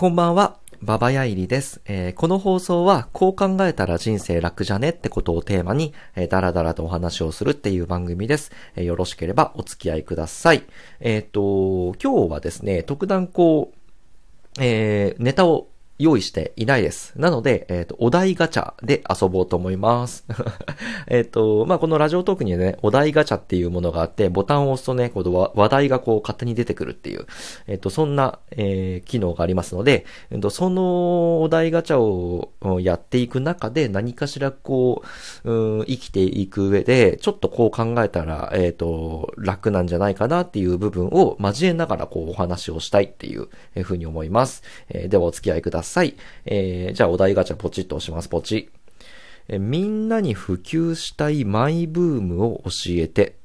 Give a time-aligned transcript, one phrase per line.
[0.00, 8.50] こんばんは、ババヤイリです、えー、この放送は、こう考えたら人生楽じゃねってことをテーマに、えー、だらだらとお話をするっていう番組です。
[8.76, 10.64] えー、よろしければお付き合いください。
[11.00, 13.78] えっ、と、今日はですね、特段こう、
[14.58, 15.68] えー、ネタを
[16.00, 17.12] 用意していないです。
[17.16, 20.24] なので、えっ、ー、と、お題ガチャで遊ぼうと思います。
[21.06, 27.26] えっと、まあ、このラジオトークにはね、お題ガチャっていうものがあって、ボタンを押すとね、この話題がこう勝手に出てくるっていう、
[27.66, 35.02] えっ、ー、と、そんな、えー、機能がありますので、えっと、そのお題ガチャをやっていく中で何かしらこ
[35.44, 43.48] う、うん、生きていく上で、ちょっとこう考えたら、えっ、と、楽なんじゃないかなっていう部分を交えながらこうお話をしたいっていう
[43.82, 44.62] ふうに思います。
[44.88, 45.89] えではお付き合いください。
[45.90, 46.16] さい。
[46.46, 48.28] えー、じゃあお題ガチャポチッと押します。
[48.28, 48.70] ポチ。
[49.48, 53.36] えみんなに普及したいマイブームを教えて。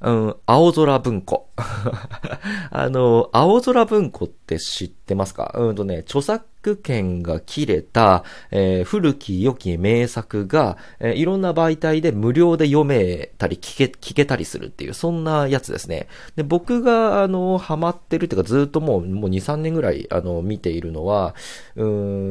[0.00, 1.48] うん、青空文庫。
[2.70, 5.52] あの、青空文庫って知ってますか？
[5.56, 6.44] うんとね、著作
[6.76, 16.08] 権が切れた、えー、古き良き名作が、えー、いろんな媒体で無料で読めたり聞け、聞けたりするっていう、そんなやつですね。
[16.36, 21.34] で、僕が、あの、ハマってるっていうか、ずっともう、もう2、3年ぐらい、あの、見ているのは、
[21.76, 21.86] う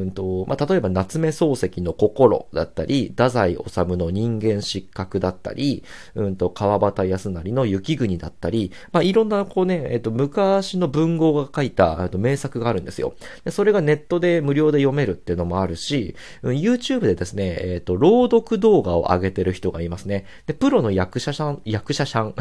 [0.06, 3.64] んと、まあ、例えば、夏目漱石の心だったり、太宰治
[3.98, 5.84] の人間失格だったり、
[6.16, 13.14] うんと、川端康成の雪国だったり、まあ、いろんな、こうね、えっと、昔の文豪が書いた、と名作があるんですよ。
[13.46, 20.26] でそれがネットで無料で読めるっていうのもあるし、YouTube でですね、えっ、と、朗読動画を上げてる人がいますね。
[20.46, 22.36] で、プロの役者さん、役者さん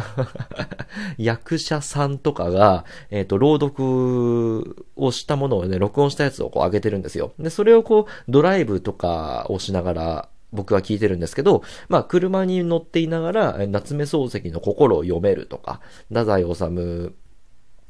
[1.19, 7.33] 役者さんとかが、えっ、と、朗読をしたものをね、録音したやつをこう上げてるんですよ。
[7.39, 17.17] で、それをこう、ドライブとかをしながら、僕は聞いてるんですけど、まあ、車に乗っていながら、夏目漱石の心を読めるとか、太宰治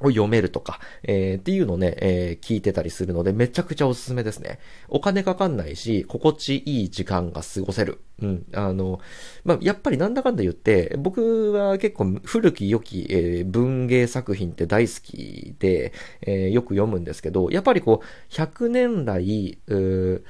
[0.00, 4.58] を読めるとか、えー、っていうのをね、えー、聞いてたりするので、めちゃくちゃおすすめですね。
[4.88, 8.00] お金かかんないし、心地いい時間が過ごせる。
[8.20, 8.46] うん。
[8.54, 9.00] あの、
[9.44, 15.92] まあ、やっぱりなんだかんだ言って、僕は結構古き良き、えー、文芸作品って大好きで、
[16.22, 20.22] えー、よく読むんですけど、やっぱりこう、100年来、う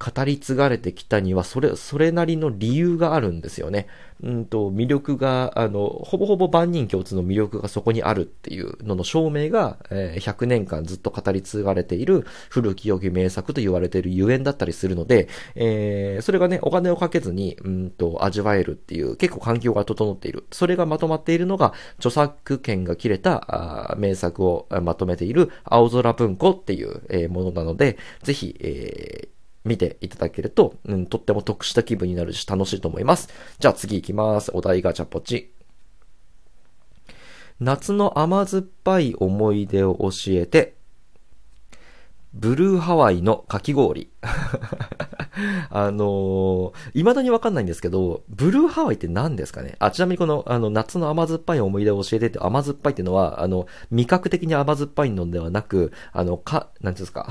[0.00, 3.86] 語り継がれてきたには、それ、それなりの理由があるんですよね。
[4.22, 20.44] うんと、魅力が、あの、ほぼほぼ万人共通の魅力がそこにあるっていうのの証明が、えー、100年間ずっと語り継がれている古き良き名作と言われているゆえんだったりするので、えー、それがね、お金をかけずに、うんと、味わえるっていう、結構環境が整っている。
[20.50, 33.28] それがまとまっているのが、著作権が切れた、あ名作をまとめている、青空文庫っていう、えー、ものなので、ぜひ、えー、見ていただけると、うん、とっても得した気分になるし楽しいと思います。
[33.58, 34.50] じゃあ次行きます。
[34.54, 35.52] お題ガチャポチ。
[37.60, 40.76] 夏の甘酸っぱい思い出を教えて、
[42.32, 44.10] ブルーハワイのかき氷。
[45.70, 49.76] あのー、未だにわかんないんですけど、ブルーハワイって何ですかね？
[49.78, 57.28] あ、ちなみにこの、あの、夏の甘酸っぱい思い出を教えてって、甘酸っぱいっていうのは、あの、味覚的に甘酸っぱいのではなく、あの、か、なんていうんですか？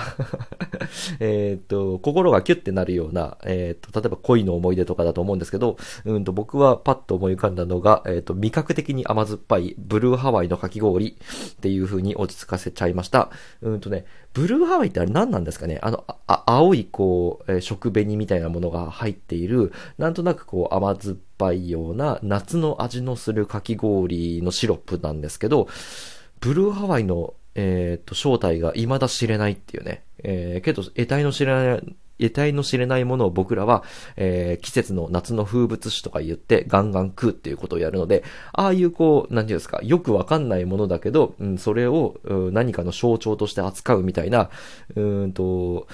[1.20, 13.30] えっと、心がキュッてなるような、えっ、と、例えば恋の思い出とかだと思うんですけど、うんと、僕はパッと思い浮かんだのが、えっ、と、味覚的に甘酸っぱい、ブルーハワイのかき氷っていう風に落ち着かせちゃいました。
[13.62, 15.80] うんとね、ブルーハワイってあれ何なんですかね？
[15.82, 25.68] あの、あ、青いこう、えー、食紅みたいなものが入っている、なんとなくこう甘酸っぱいような夏の味のするかき氷のシロップなんですけど、
[26.40, 30.04] ブルーハワイの、えっ、ー、と、正体が未だ知れないっていうね。
[30.24, 33.84] えー、けど、得体の知れない、得体の知れないものを僕らは、
[34.18, 38.24] えー、季節の夏の風物詩とか言ってガンガン食うっていうことをやるので、
[38.54, 42.20] ああいうこう、何て言うんですか、よくわかんないものだけど、うん、それを、
[42.52, 44.50] 何かの象徴として扱うみたいな、
[44.96, 45.88] うんと、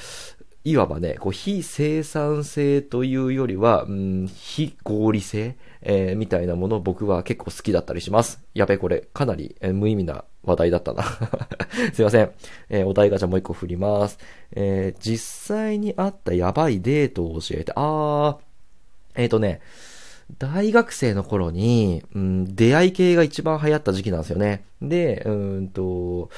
[0.65, 8.43] いわばね、こう、非生産性というよりは、うん、非合理性、えー、みたいなもの僕は結構好きだったりします。
[8.55, 11.03] やべ、これ、かなり、えー、無意味な話題だったな
[11.93, 12.31] すいません。
[12.69, 14.17] えー、お題ガチャもう一個振ります。
[14.53, 19.61] え、実際にあったやばいデートを教えて、あー、えっ、とね、
[20.39, 24.65] 大学生の頃に、うん、出会い系が一番流行った時期なんですよね。
[24.81, 26.31] で、うんと、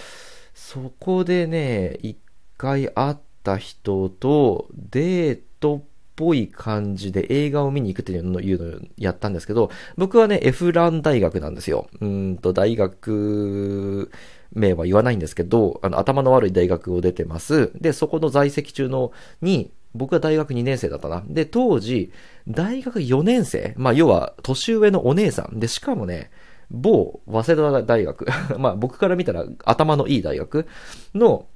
[0.53, 2.17] そこでね、一
[2.57, 3.15] 回会っ
[3.47, 5.83] た人とデートっ
[6.17, 11.87] ぽい感じで映画を見に行くっていうのをやったんですけど、僕はね、エフラン大学なんですよ。
[12.01, 14.11] うんと、大学
[14.51, 17.71] 名は言わないんですけど、あの、頭の悪い大学を出てます。
[17.79, 21.23] で、そこの在籍中のに、僕は大学2年生だったな。
[21.25, 22.11] で、当時、
[22.47, 23.73] 大学4年生。
[23.77, 25.59] まあ、要は、年上のお姉さん。
[25.59, 26.31] で、しかもね、
[26.69, 28.27] 某、早稲田大学。
[28.59, 30.67] まあ、僕から見たら頭のいい大学
[31.15, 31.47] の、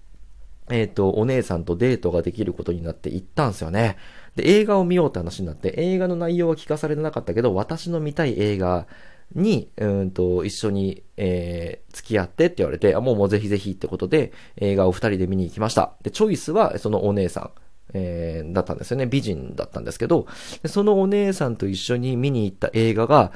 [0.72, 3.98] えっ、と、お姉さんとデートができることになって行ったんですよね。
[4.36, 8.88] で、映画を見ようって話になって、映画の内容は聞かされてなかったけど、私の見たい映画
[9.36, 15.94] に、うんと、一緒に、えー、付き合ってって言われて、あ、もうもうぜひぜひってことで、映画を二人で見に行きました。
[16.02, 17.52] で、チョイスは、そのお姉さん。
[17.94, 19.06] えー、だったんですよね。
[19.06, 20.26] 美人だったんですけど、
[20.66, 23.34] そのお姉さんと一緒に見に行った映画が、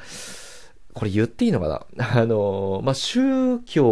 [0.94, 2.20] これ言っていいのかな？
[2.22, 3.86] あの、まあ、宗教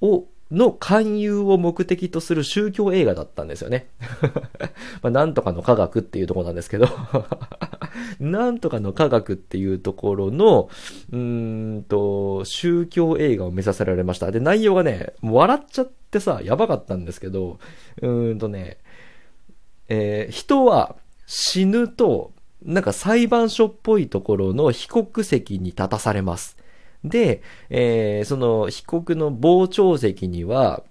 [0.00, 3.88] をの勧誘を目的とする宗教映画だったんですよね。
[5.02, 6.88] まあ、なんとかの科学っていうところなんですけど
[8.18, 10.68] なんとかの科学っていうところの、
[11.12, 14.30] うんと、宗教映画を目指されました。
[14.30, 17.58] で、内容がね、もう笑っちゃってさ、やばかったんですけど、
[18.02, 18.78] うんとね、
[19.88, 20.96] えー、人は
[21.26, 22.32] 死ぬと、
[22.62, 26.56] なんか裁判所っぽいところの被告席に立たされます。
[27.04, 30.82] で、えー、その被告の傍聴席には、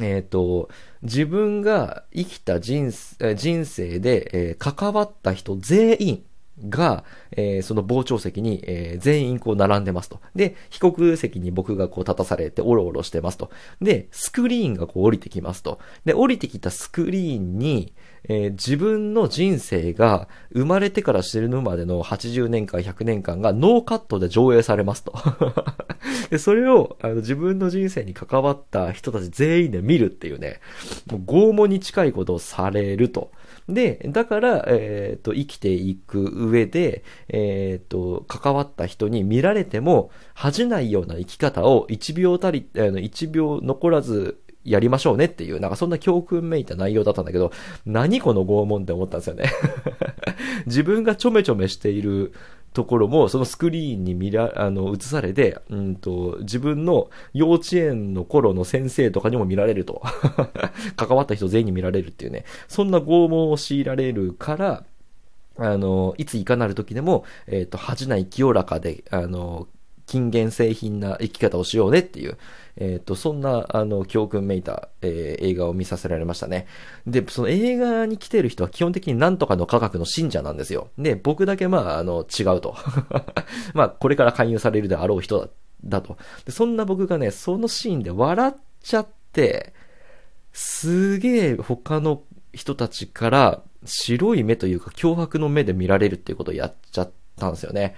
[0.00, 0.68] えっ、ー、と、
[1.02, 6.24] 自分が生きた人生で、えー、関わった人全員
[6.68, 10.20] が、えー、その傍聴席に、えー、全員こう並んでますと。
[10.34, 13.50] で、被告席に僕がこう立たされておろおろしてますと。
[13.80, 15.78] で、スクリーンがこう降りてきますと。
[16.04, 17.92] で、降りてきたスクリーンに、
[18.24, 25.14] えー、自分の人生が生まれてから死ぬまでの80年間、100年間がノーカットで上映されますと。
[26.30, 30.60] で、それをあの自分の人生に関わった人たち全員で見るっていうね、
[31.10, 33.30] もう拷問に近いことをされると。
[33.68, 47.52] で、だから、えっ、ー、と、生きていく上で、えっ、ー、と、関わった人に見られても、恥じないような生き方を1秒たり、あの、1秒残らずやりましょうねっていう、なんかそんな教訓めいた内容だったんだけど、
[47.84, 49.50] 何この拷問って思ったんですよね。
[50.66, 52.32] 自分がちょめちょめしている
[52.72, 60.02] ところも、そのスクリーンに見ら、あの、映されて、うんと、自分の幼稚園の頃の先生とかにも見られると。
[60.96, 64.84] 関わった人全員に見られるっていうね、そんな拷問を強いられるから、
[65.56, 69.66] あの、いついかなる時でも、えっ、ー、と、恥じない清らかで、あの、
[70.08, 72.38] 金言製品な生き方をしようねっていう、
[72.78, 76.66] えっ、ー、と、そんな、あの、教訓めいた、えー、映画を見させられましたね。
[77.06, 80.88] で、その映画に来てる人は基本的になんとかの科学の信者なんですよ。
[80.96, 82.74] で、僕だけまあ、あの、違うと。
[83.74, 85.48] まあ、これから勧誘されるであろう人だ
[85.84, 86.50] だとで。
[86.50, 89.74] そんな僕がね、そのシーンで笑っちゃって、
[90.52, 92.22] すげえ他の
[92.52, 97.94] 人たちから白い目というか脅迫の目で見られるっていうことをやっちゃったんですよね。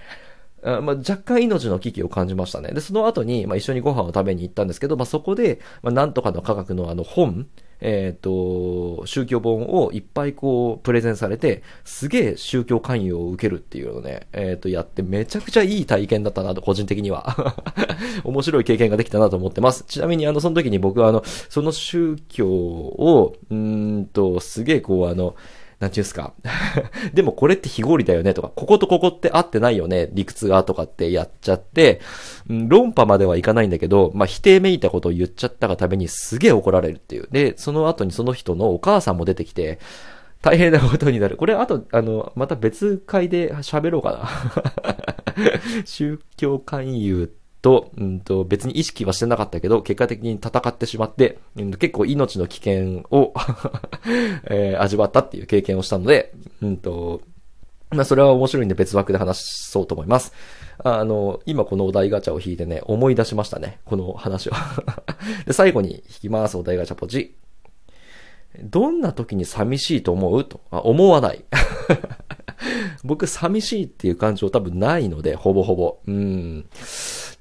[0.63, 2.71] まあ、若干命の危機を感じましたね。
[2.71, 7.47] で、その後に、まあ、一緒にご飯を食べに行ったんですけど、まあ、そこで、まあ、なんとかの科学のあの本、
[7.81, 17.35] えっ、ー、と、宗教本をいっぱいこう、プレゼンされて、すげえ宗教勧誘を受けるっていうのをね、えっ、ー、と、やって、めちゃくちゃいい体験だったなと、個人的には。
[18.23, 19.83] 面白い経験ができたなと思ってます。
[19.85, 25.35] ちなみに、あの、その時に僕は、あの、その宗教を、うんと、すげえこう、あの、
[25.81, 26.33] なんちゅうすか？
[27.13, 31.99] でもこれって非合理だよねとか、こことここって合ってないよね、理屈がとかってやっちゃって、
[32.47, 37.27] うん、論破まではいかないんだけど、まあ、否定めいたことを言っちゃったがためにすげえ怒られるっていう。
[37.31, 39.79] で、その後にその人のお母さんも出てきて、
[40.43, 41.35] 大変なことになる。
[41.37, 44.11] これ、あと、あの、また別会で喋ろうか
[45.35, 45.85] な。
[45.85, 53.33] 宗教勧誘と、うんと、別に意識はしてなかったけど、結果的に戦ってしまって、うん、結構命の危険を
[54.49, 57.21] えー、味わったっていう経験をしたので、うんと、
[57.91, 60.33] まあ、それは面白いんで別枠で話そうと思います。
[60.79, 63.79] あの、今このお題ガチャを引いてね、思い出しましたね。
[63.85, 64.53] この話を
[65.45, 67.35] で、最後に引きます、お題ガチャポチ。
[68.59, 70.43] どんな時に寂しいと思う？
[70.45, 70.61] と。
[70.71, 71.43] あ、思わない。
[73.03, 75.97] 僕、寂しいっていう感情多分ないので、ほぼほぼ。
[76.05, 76.65] うん。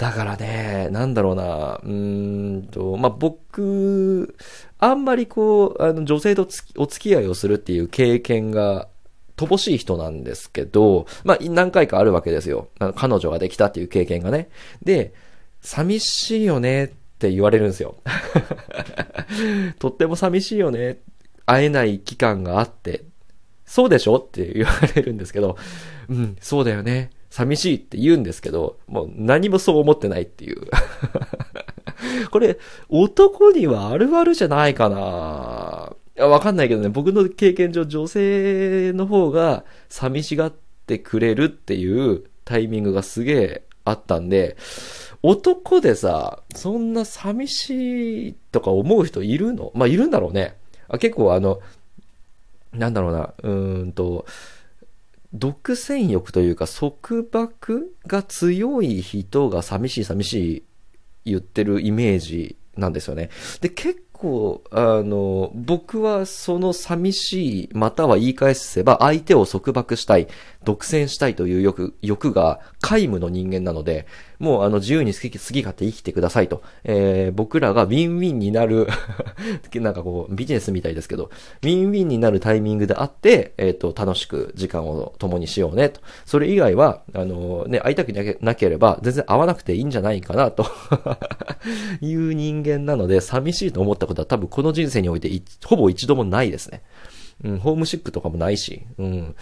[0.01, 4.35] だからね、なんだろうな、うんと、まあ、僕、
[4.79, 8.89] あんまりこう、あの、女性とお付き合いをするっていう経験が、
[9.37, 12.69] 乏しい人なんですけど、まあ、何回かあるわけですよ。
[12.79, 14.49] あの彼女ができたっていう経験がね。
[14.83, 15.13] で、
[15.61, 16.89] 寂しいよねっ
[17.19, 17.97] て言われるんですよ。
[19.79, 20.99] とっても寂しいよね。
[21.47, 23.05] 会えない期間があって。
[23.67, 24.17] そうでしょ？
[24.17, 25.57] って言われるんですけど、
[26.09, 27.11] うん、そうだよね。
[27.31, 30.67] 寂しいって言うんですけど、もう何もそう思ってないっていう。
[32.31, 32.59] これ、
[32.89, 35.95] 男にはあるあるじゃないかな
[36.27, 40.53] わかんないけどね、僕の経験上、女性の方が寂しがっ
[40.87, 44.57] てくれるっていうタイミングがすげえあったんで、
[45.23, 49.71] 男でさ、そんな寂しいとか思う人いるの？
[49.75, 50.57] まあ、いるんだろうね。
[50.89, 51.61] あ結構あの、
[52.73, 54.27] なんだろうな、うーんと、
[55.33, 60.63] 独占欲というか束縛が強い人が寂しい寂しい
[61.25, 63.31] 言ってるイメージなんですよね。
[63.61, 70.29] で、結構、あの、僕はその寂しい、または言い返せば相手を束縛したい、
[70.63, 74.07] 独占したいという欲、欲が皆無の人間なので、
[74.39, 76.63] もうあの自由に好き、好き勝手生きてくださいと。
[76.85, 78.89] えー、僕らがウィンウィンになる
[79.75, 81.31] なんかこう、ビジネスみたいですけど、
[81.63, 86.01] ウィンウィンになるタイミングであって、えっ、ー、と、楽しく時間を共にしようねと。
[86.27, 90.67] それ以外は、あのね、会いたくなければ全然会わなくていいんじゃないかなと
[92.01, 95.31] いう人間なので、寂しいと思ったことは多分この人生において
[95.65, 96.83] ほぼ一度もないですね。
[97.43, 99.35] うん、ホームシックとかもないし、うん、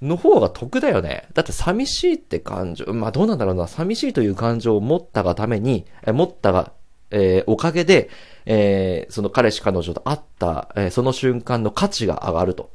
[0.00, 1.26] の方が得だよね。
[1.34, 6.72] だって寂しいって感情、まあどうなんだろうな、寂しいという感情を持ったがために、え持ったが、
[7.10, 8.08] えー、おかげで、
[8.46, 12.70] えー、その彼氏彼女と会った、えー、その瞬間の価値が上がると。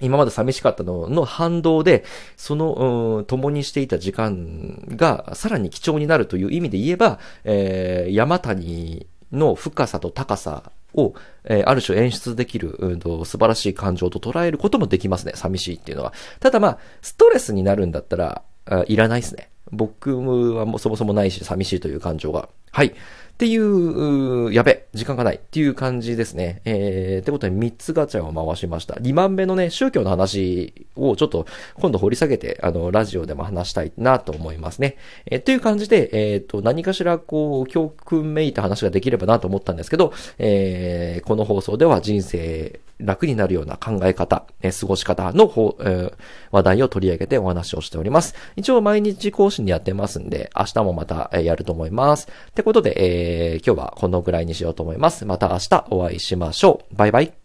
[0.00, 2.04] 今まで寂しかったのの反動で、
[2.36, 15.32] その、うん、共にしていた時間がさらに貴重になるという意味で言えば、えー、山谷の深さと高さを、えー、ある種演出できる、うんと、素晴らしい感情と捉えることもできますね。
[15.34, 16.12] 寂しいっていうのは。
[16.40, 18.42] ただまあ、ストレスになるんだったら、
[18.86, 19.50] いらないですね。
[19.72, 20.16] 僕
[20.54, 22.48] はもうそもそもないし、寂しいという感情が。
[22.70, 22.88] はい。
[22.88, 22.90] っ
[23.38, 26.60] ていう、やべ、時間がないっていう感じですね。
[26.64, 28.94] えー、ってことで3つガチャを回しました。
[28.94, 34.96] 2番目のね、宗教の話をちょっと今度掘り下げて、あの、ラジオでも話したいなと思いますね。
[35.26, 46.12] えー、という感じで、えっ、ー、と、何かしらこう、教訓めいた話ができればなと思ったんですけど、えー、この放送では人生楽になるような考え方、え、過ごし方の方、えー、
[46.50, 48.34] 話題を取り上げてお話をしております。
[48.56, 52.28] 一応毎日更新でやってますんで、明日もまた、え、やると思います。
[52.50, 55.24] ってことで、えー、今日はこのぐらいにしようと思います。
[55.24, 56.96] また明日お会いしましょう。
[56.96, 57.37] バイバイ。